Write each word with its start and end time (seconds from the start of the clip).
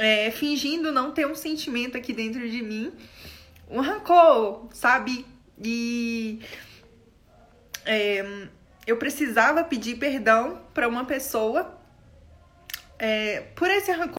é, 0.00 0.30
fingindo 0.30 0.90
não 0.90 1.12
ter 1.12 1.26
um 1.26 1.34
sentimento 1.34 1.96
aqui 1.96 2.14
dentro 2.14 2.48
de 2.48 2.62
mim, 2.62 2.90
um 3.68 3.80
rancor, 3.80 4.66
sabe? 4.72 5.26
E 5.62 6.40
é, 7.84 8.48
eu 8.86 8.96
precisava 8.96 9.62
pedir 9.62 9.98
perdão 9.98 10.62
para 10.72 10.88
uma 10.88 11.04
pessoa 11.04 11.78
é, 12.98 13.42
por 13.54 13.70
esse 13.70 13.92
rancor 13.92 14.08